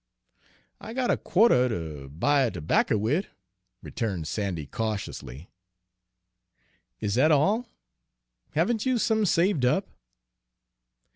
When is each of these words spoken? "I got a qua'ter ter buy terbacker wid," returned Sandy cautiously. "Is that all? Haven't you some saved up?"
"I 0.79 0.93
got 0.95 1.11
a 1.11 1.15
qua'ter 1.15 1.69
ter 1.69 2.07
buy 2.07 2.49
terbacker 2.49 2.97
wid," 2.99 3.27
returned 3.83 4.27
Sandy 4.27 4.65
cautiously. 4.65 5.51
"Is 6.99 7.13
that 7.13 7.31
all? 7.31 7.67
Haven't 8.53 8.83
you 8.83 8.97
some 8.97 9.27
saved 9.27 9.63
up?" 9.63 9.85